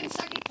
fucking 0.00 0.08
second 0.10 0.49